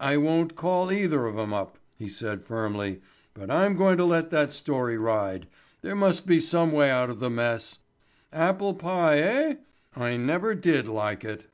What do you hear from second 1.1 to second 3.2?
of 'em up," he said firmly,